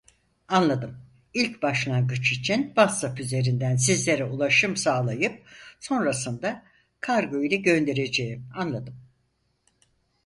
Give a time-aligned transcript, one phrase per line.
[0.47, 1.01] Anladım
[1.33, 5.45] ilk başlangıç için Whatsapp üzerinden sizlere ulaşım sağlayıp
[5.79, 6.63] sonrasında
[6.99, 8.99] kargo ile göndereceğim anladım